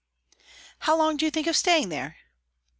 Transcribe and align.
"How 0.79 0.97
long 0.97 1.15
do 1.17 1.25
you 1.25 1.29
think 1.29 1.45
of 1.45 1.55
staying 1.55 1.89
there?" 1.89 2.17